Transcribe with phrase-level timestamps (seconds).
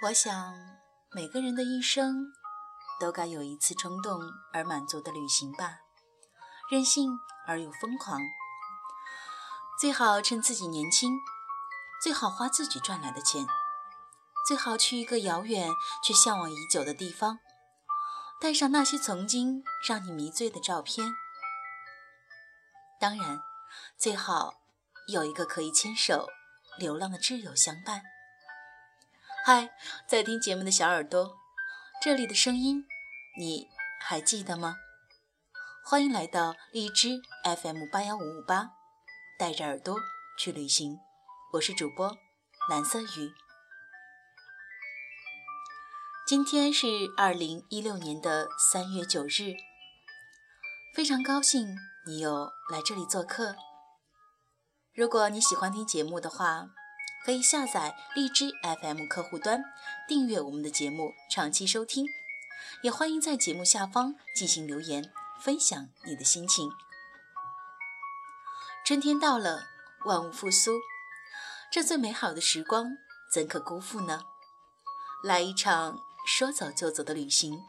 [0.00, 0.54] 我想，
[1.10, 2.32] 每个人的一生
[3.00, 4.20] 都该有一次冲动
[4.52, 5.80] 而满足的旅行吧，
[6.70, 7.18] 任性
[7.48, 8.20] 而又疯狂。
[9.80, 11.18] 最好趁自己年轻，
[12.00, 13.44] 最好花自己赚来的钱，
[14.46, 15.68] 最好去一个遥远
[16.04, 17.40] 却向往已久的地方，
[18.40, 21.12] 带上那些曾经让你迷醉的照片。
[23.00, 23.40] 当然，
[23.96, 24.60] 最好
[25.08, 26.28] 有一个可以牵手
[26.78, 28.02] 流浪的挚友相伴。
[29.50, 29.70] 嗨，
[30.06, 31.38] 在听节目的小耳朵，
[32.02, 32.84] 这里的声音
[33.38, 33.66] 你
[33.98, 34.76] 还记得吗？
[35.82, 37.22] 欢迎来到荔枝
[37.62, 38.72] FM 八幺五五八，
[39.38, 39.96] 带着耳朵
[40.38, 40.98] 去旅行。
[41.54, 42.14] 我是主播
[42.68, 43.32] 蓝色雨。
[46.26, 49.54] 今天是二零一六年的三月九日，
[50.94, 51.74] 非常高兴
[52.06, 53.56] 你又来这里做客。
[54.92, 56.66] 如果你喜欢听节目的话，
[57.24, 59.62] 可以下载荔枝 FM 客户端，
[60.06, 62.06] 订阅我们的节目，长期收听。
[62.82, 66.70] 也欢迎在节目下方进行留言，分享你的心情。
[68.84, 69.68] 春天到了，
[70.06, 70.78] 万物复苏，
[71.70, 72.96] 这最美好的时光
[73.30, 74.24] 怎可辜负呢？
[75.22, 77.60] 来一场说走就走的旅行，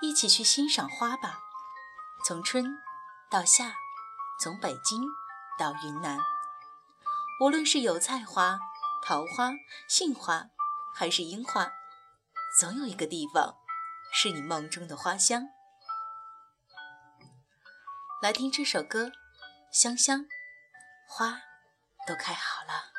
[0.00, 1.40] 一起去欣赏花吧。
[2.24, 2.78] 从春
[3.30, 3.74] 到夏，
[4.40, 5.02] 从北京
[5.58, 6.18] 到云南，
[7.40, 8.58] 无论是油菜花。
[9.00, 9.52] 桃花、
[9.88, 10.50] 杏花，
[10.94, 11.72] 还是樱花，
[12.60, 13.56] 总有一个地方
[14.12, 15.48] 是你梦中的花香。
[18.20, 19.06] 来听这首歌，
[19.72, 20.20] 《香香》，
[21.08, 21.40] 花
[22.06, 22.97] 都开好了。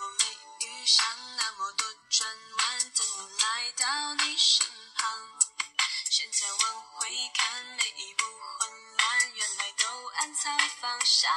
[0.00, 0.10] 我。
[0.18, 0.24] 没
[0.66, 1.06] 遇上
[1.36, 4.66] 那么多转弯怎么来到你身
[4.96, 5.06] 旁
[6.08, 11.30] 现在往回看每一步混乱原来都暗藏方向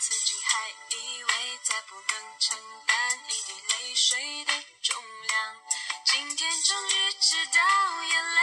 [0.00, 2.56] 曾经还以为再不能承
[2.86, 4.96] 担一滴泪水的重
[5.28, 5.56] 量
[6.04, 8.42] 今天终于知道眼泪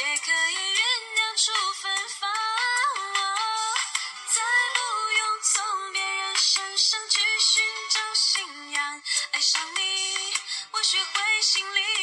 [0.00, 1.52] 也可以酝酿出
[1.82, 2.30] 芬芳
[4.28, 4.42] 再
[4.74, 7.05] 不用从别人身上
[10.86, 11.95] 学会心里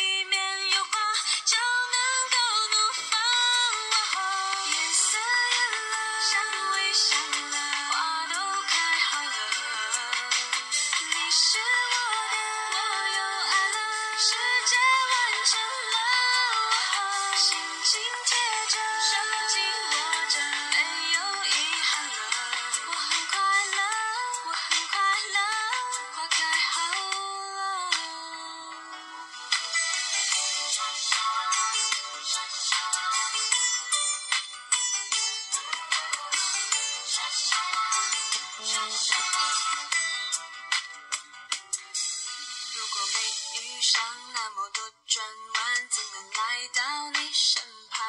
[43.63, 44.03] 遇上
[44.33, 45.25] 那么多转
[45.55, 48.05] 弯，怎能来到你身旁？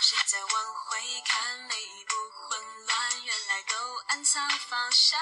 [0.00, 5.20] 谁在往回看每一步混乱，原来都暗藏方向。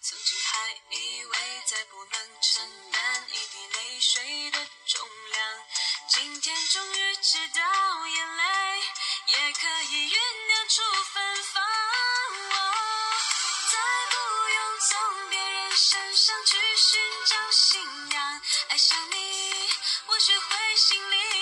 [0.00, 5.66] 曾经还以为再不能承担一滴泪水的重量，
[6.08, 8.80] 今天终于知道，眼泪
[9.26, 11.71] 也可以酝酿出芬芳。
[15.84, 17.80] 山上去寻找信
[18.12, 19.16] 仰爱上你
[20.06, 21.41] 我学会心里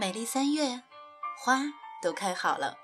[0.00, 0.82] 美丽三月，
[1.36, 1.60] 花
[2.00, 2.78] 都开好了。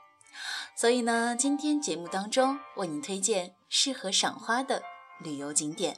[0.74, 4.82] 所以呢，今天节目当中为您推荐适合赏花的
[5.20, 5.96] 旅游景点。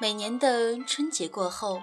[0.00, 1.82] 每年的春节过后，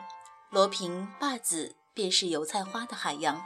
[0.52, 3.46] 罗平坝子便是油菜花的海洋，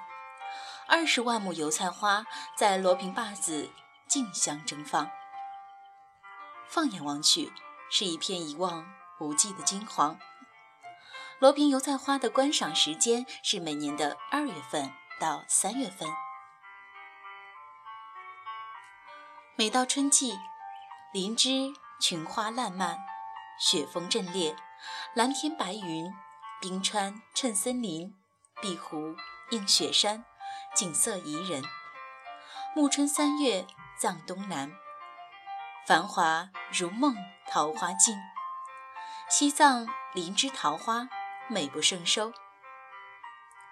[0.88, 2.24] 二十万亩油菜花
[2.56, 3.72] 在罗平坝子
[4.08, 5.10] 竞相绽放。
[6.70, 7.52] 放眼望去，
[7.90, 8.86] 是一片一望
[9.20, 10.20] 无际的金黄。
[11.40, 16.10] 罗平油菜花的观赏时间是每年的二月份到三月份。
[19.56, 20.34] 每到春季，
[21.14, 22.98] 林芝群花烂漫，
[23.60, 24.56] 雪峰阵列，
[25.14, 26.12] 蓝天白云，
[26.60, 28.16] 冰川衬森林，
[28.60, 29.16] 碧湖
[29.52, 30.26] 映雪山，
[30.74, 31.64] 景色宜人。
[32.76, 34.72] 暮春三月藏东南，
[35.86, 37.16] 繁华如梦
[37.48, 38.18] 桃花尽。
[39.30, 41.08] 西藏林芝桃花
[41.50, 42.34] 美不胜收。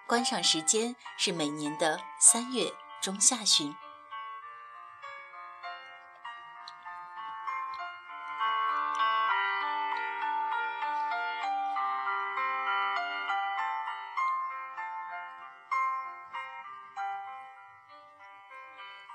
[0.07, 3.75] 观赏时间是每年的三月中下旬。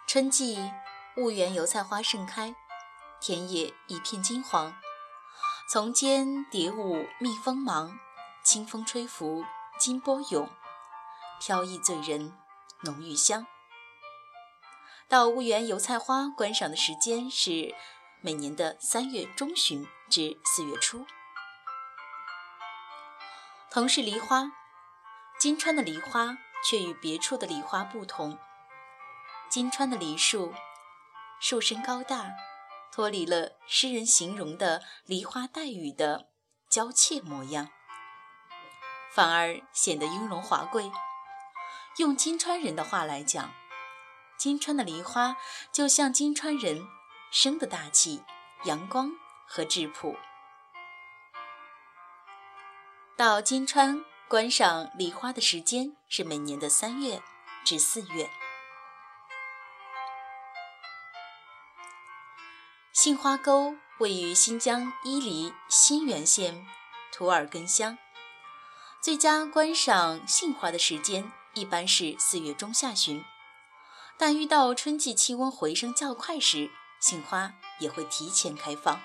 [0.06, 0.58] 春季，
[1.14, 2.56] 婺源油菜花盛开，
[3.20, 4.74] 田野一片金黄。
[5.70, 7.96] 丛间蝶舞蜜蜂忙，
[8.52, 9.44] 清风吹拂
[9.78, 10.50] 金波涌，
[11.38, 12.36] 飘逸醉人，
[12.82, 13.46] 浓郁香。
[15.08, 17.72] 到婺源油菜花观赏的时间是
[18.20, 21.06] 每年的三月中旬至四月初。
[23.70, 24.50] 同是梨花，
[25.38, 26.36] 金川的梨花
[26.68, 28.36] 却与别处的梨花不同。
[29.48, 30.52] 金川的梨树，
[31.38, 32.26] 树身高大，
[32.90, 36.30] 脱离了诗人形容的梨花带雨的
[36.68, 37.70] 娇怯模样，
[39.12, 40.90] 反而显得雍容华贵。
[41.98, 43.52] 用金川人的话来讲，
[44.36, 45.36] 金川的梨花
[45.72, 46.86] 就像金川人
[47.30, 48.22] 生的大气、
[48.64, 49.10] 阳光
[49.46, 50.16] 和质朴。
[53.16, 57.20] 到金川观赏梨花的时间是每年的三月
[57.64, 58.30] 至四月。
[62.92, 66.66] 杏花沟位于新疆伊犁新源县
[67.12, 67.98] 图尔根乡，
[69.02, 73.24] 最佳观赏杏花的时间一般是四月中下旬，
[74.18, 79.00] 但遇到春季气温回升较快时，杏花也会提前开放。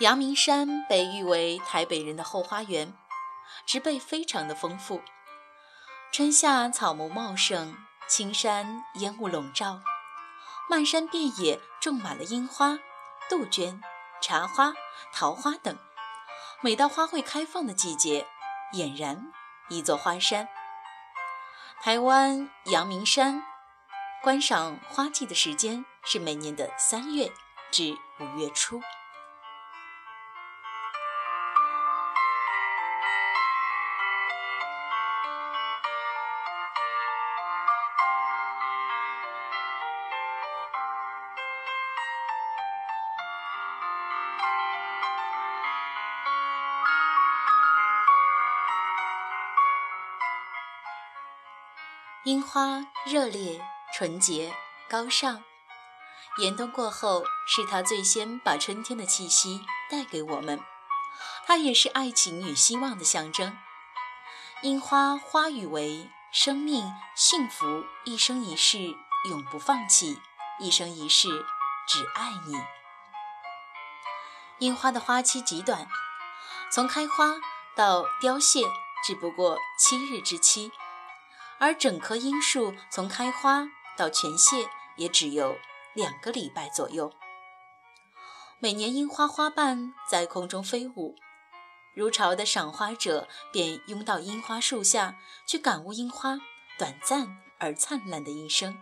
[0.00, 2.92] 阳明山被誉为台北人的后花园，
[3.64, 5.00] 植被非常的丰富，
[6.10, 7.76] 春夏草木茂盛。
[8.08, 9.82] 青山烟雾笼罩，
[10.70, 12.78] 漫山遍野种满了樱花、
[13.28, 13.82] 杜鹃、
[14.20, 14.74] 茶花、
[15.12, 15.76] 桃花等。
[16.60, 18.26] 每到花卉开放的季节，
[18.72, 19.32] 俨然
[19.68, 20.48] 一座花山。
[21.80, 23.44] 台湾阳明山
[24.22, 27.30] 观赏花季的时间是每年的三月
[27.70, 28.82] 至五月初。
[52.28, 53.58] 樱花热烈、
[53.94, 54.54] 纯洁、
[54.86, 55.42] 高尚，
[56.36, 60.60] 严冬过后，是它最先把春天的气息带给我们。
[61.46, 63.56] 它也是爱情与希望的象征。
[64.60, 68.94] 樱花花语为生命、幸福，一生一世
[69.24, 70.20] 永不放弃，
[70.60, 71.46] 一生一世
[71.86, 72.60] 只爱你。
[74.58, 75.88] 樱花的花期极短，
[76.70, 77.36] 从开花
[77.74, 78.64] 到凋谢，
[79.06, 80.70] 只不过七日之期。
[81.58, 85.58] 而整棵樱树从开花到全谢，也只有
[85.94, 87.12] 两个礼拜左右。
[88.60, 91.16] 每年樱花花瓣在空中飞舞，
[91.94, 96.38] 如潮的赏花者便拥到樱花树下去感悟樱花
[96.78, 98.78] 短暂而灿烂的一生。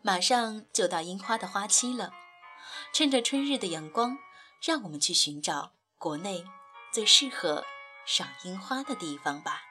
[0.00, 2.12] 马上就到樱花的花期了，
[2.92, 4.18] 趁着春日的阳光，
[4.62, 6.44] 让我们去寻找国内
[6.90, 7.64] 最适合
[8.06, 9.67] 赏樱花的地方吧。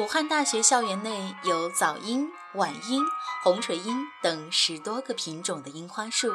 [0.00, 3.04] 武汉大学校园内有早樱、晚樱、
[3.42, 6.32] 红垂樱等十多个品种的樱花树，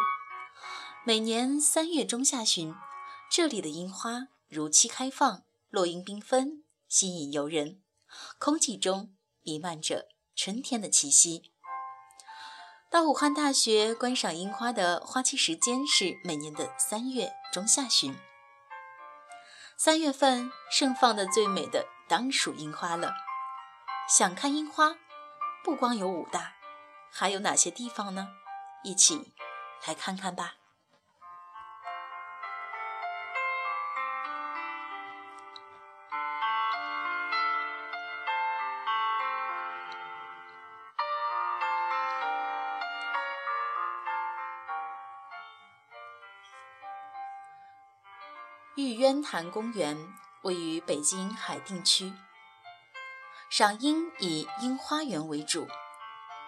[1.03, 2.75] 每年三月中下旬，
[3.27, 7.81] 这里的樱花如期开放，落英缤纷，吸引游人，
[8.37, 11.51] 空气中弥漫着春天的气息。
[12.91, 18.15] 到武汉大学观赏樱花的花期时间是每年的三月中下旬。
[19.75, 23.24] 三月份盛放的最美的当属樱花了。
[24.07, 24.95] 想看樱花，
[25.63, 26.53] 不光有武大，
[27.11, 28.29] 还有哪些地方呢？
[28.83, 29.33] 一起
[29.87, 30.53] 来看看吧。
[48.75, 49.97] 玉渊潭公园
[50.43, 52.13] 位于北京海淀区，
[53.57, 55.65] 赏樱以樱花园为主，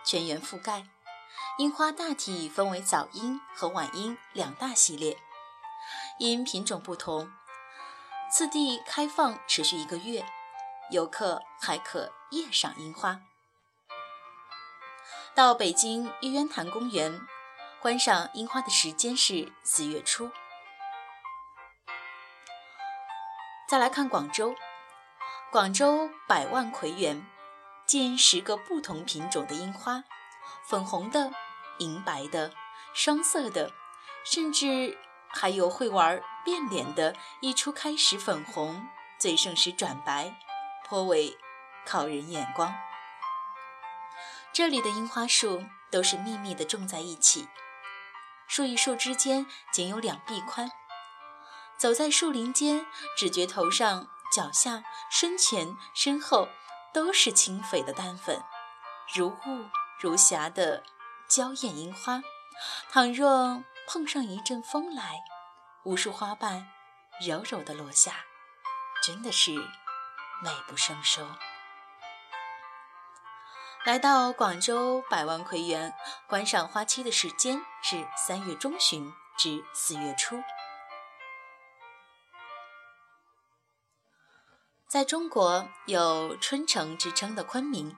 [0.04, 0.86] 全园覆盖。
[1.58, 5.18] 樱花大体分为早樱和晚樱两大系列，
[6.20, 7.32] 因品种不同，
[8.30, 10.26] 次第开放持续一个月，
[10.92, 13.22] 游客还可夜赏樱花。
[15.34, 17.22] 到北京玉渊潭公园
[17.82, 20.30] 观赏樱花的时间是四月初。
[23.70, 24.54] 再来看广州，
[25.58, 27.26] 广州百万葵园，
[27.88, 30.04] 近十个不同品种的樱花，
[30.64, 31.32] 粉红的、
[31.80, 32.54] 银白的、
[32.94, 33.72] 双色的，
[34.24, 34.96] 甚至
[35.30, 38.88] 还有会玩变脸的，一初开始粉红，
[39.18, 40.38] 最盛时转白，
[40.88, 41.36] 颇为
[41.88, 42.76] 考人眼光。
[44.54, 47.48] 这里的樱花树都是密密的种在一起，
[48.48, 50.70] 树与树之间仅有两臂宽。
[51.80, 52.86] 走在树林间，
[53.18, 56.48] 只觉头上、脚下、身前、身后
[56.94, 58.40] 都是清绯的丹粉，
[59.16, 59.66] 如雾
[60.00, 60.84] 如霞的
[61.28, 62.22] 娇艳樱花。
[62.92, 65.24] 倘若碰上一阵风来，
[65.86, 66.68] 无数花瓣
[67.20, 68.14] 柔柔地落下，
[69.02, 69.56] 真的是
[70.44, 71.28] 美不胜收。
[73.86, 75.92] 来到广州百万葵园
[76.28, 80.40] 观赏花期的时间是三月中旬至四月初。
[84.88, 87.98] 在中国有春城之称的昆明，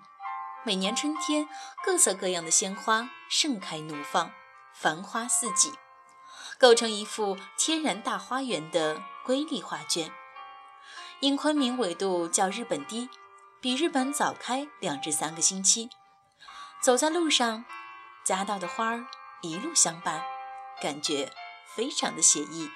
[0.65, 1.47] 每年春天，
[1.85, 4.31] 各色各样的鲜花盛开怒放，
[4.73, 5.71] 繁花似锦，
[6.57, 10.11] 构成一幅天然大花园的瑰丽画卷。
[11.19, 13.07] 因昆明纬度较日本低，
[13.61, 15.91] 比日本早开两至三个星期，
[16.81, 17.65] 走在路上，
[18.23, 19.05] 夹道的花儿
[19.43, 20.23] 一路相伴，
[20.81, 21.31] 感觉
[21.67, 22.71] 非常的写意。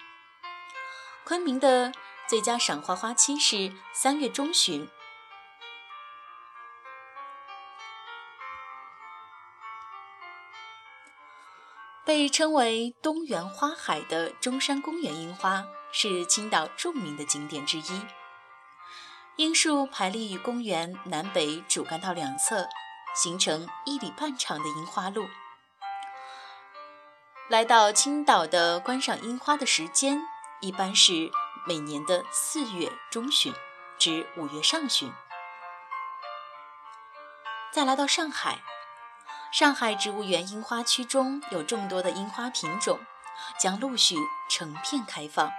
[1.26, 1.92] 昆明的。
[2.28, 4.90] 最佳赏花花期是三月中旬。
[12.06, 18.06] 被称为“东园花海”的中山公园樱花是青岛著名的景点之一。
[19.38, 22.68] 樱树排列于公园南北主干道两侧，
[23.16, 25.28] 形成一里半长的樱花路。
[27.48, 30.22] 来到青岛的观赏樱花的时间
[30.62, 31.32] 一般是。
[31.66, 33.54] 每年的四月中旬
[33.98, 35.14] 至五月上旬，
[37.72, 38.62] 再来到上海，
[39.54, 43.00] 上海植物园樱花区中有众多的樱花品种，
[43.58, 44.18] 将陆续
[44.50, 45.52] 成片开放，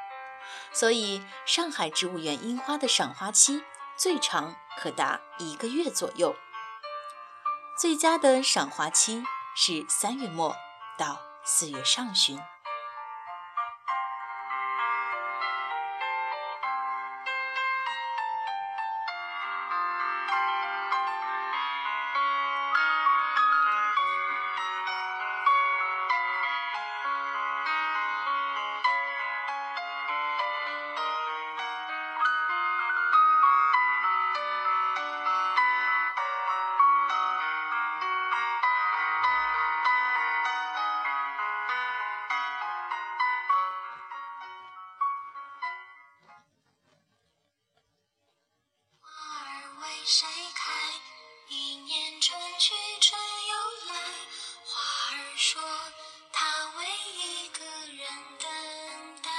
[0.72, 3.64] 所以上海植物园樱花的赏花期
[3.96, 6.36] 最长可达一个月左右。
[7.78, 9.24] 最佳的赏花期
[9.56, 10.54] 是三月末
[10.98, 12.38] 到四月上旬。
[50.06, 50.70] 谁开？
[51.48, 53.18] 一年春去春
[53.48, 53.54] 又
[53.90, 53.94] 来。
[54.66, 54.78] 花
[55.12, 55.62] 儿说，
[56.30, 58.06] 它为一个人
[58.38, 59.30] 等待。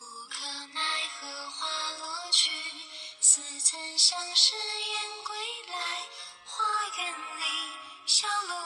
[0.00, 2.50] 无可奈何花落去，
[3.20, 5.36] 似曾相识燕归
[5.68, 6.08] 来。
[6.46, 6.64] 花
[6.96, 7.44] 园里，
[8.06, 8.61] 小楼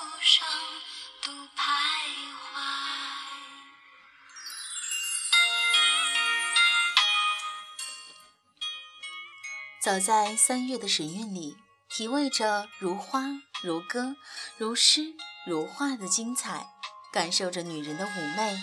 [9.86, 11.56] 走在三月的神韵里，
[11.88, 13.22] 体味着如花、
[13.62, 14.16] 如歌、
[14.56, 15.14] 如诗、
[15.46, 16.66] 如画的精彩，
[17.12, 18.58] 感受着女人的妩媚、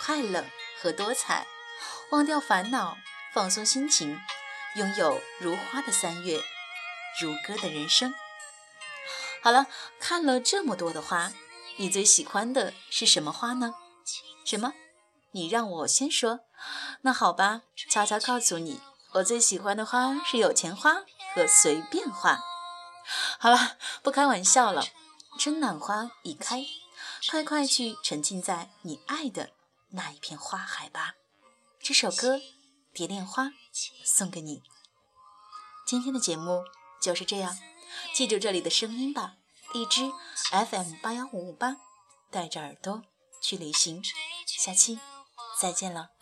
[0.00, 0.44] 快乐
[0.82, 1.46] 和多彩，
[2.10, 2.96] 忘掉烦恼，
[3.32, 4.18] 放松心情，
[4.74, 6.42] 拥有如花的三月，
[7.20, 8.12] 如歌的人生。
[9.44, 9.68] 好了，
[10.00, 11.32] 看了这么多的花，
[11.76, 13.74] 你最喜欢的是什么花呢？
[14.44, 14.72] 什么？
[15.30, 16.40] 你让我先说？
[17.02, 18.80] 那好吧，悄悄告诉你，
[19.14, 20.94] 我最喜欢的花是有钱花
[21.34, 22.40] 和随便花。
[23.38, 24.84] 好了，不开玩笑了，
[25.38, 26.64] 春暖花已开。
[27.30, 29.50] 快快去沉浸在你爱的
[29.90, 31.14] 那一片花海吧！
[31.80, 32.36] 这首歌
[32.92, 33.44] 《蝶恋花》
[34.04, 34.62] 送给你。
[35.86, 36.64] 今天的节目
[37.00, 37.56] 就是这样，
[38.12, 39.36] 记住这里的声音吧。
[39.72, 40.10] 荔枝
[40.50, 41.76] FM 八幺五五八，
[42.30, 43.02] 带着耳朵
[43.40, 44.02] 去旅行。
[44.46, 44.98] 下期
[45.60, 46.13] 再见了。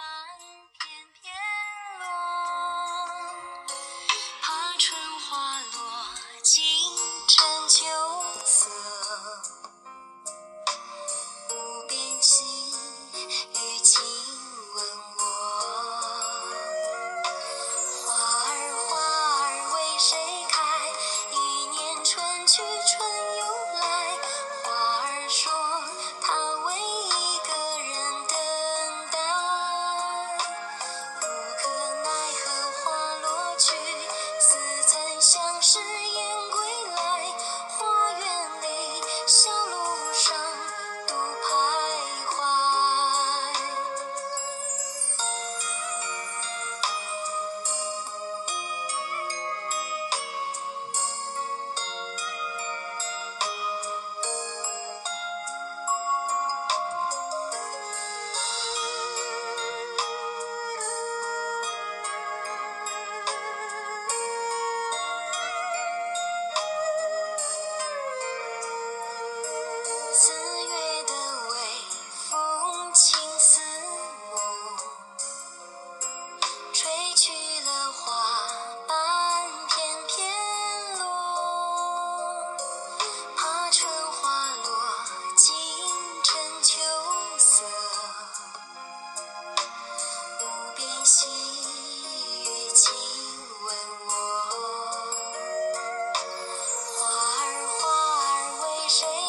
[98.93, 99.22] 似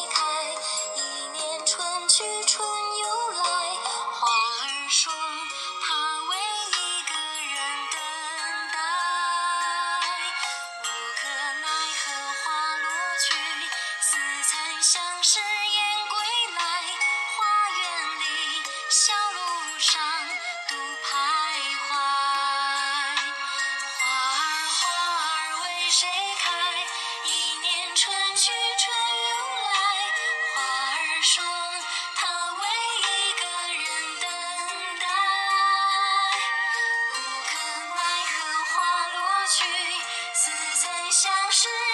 [41.54, 41.93] 是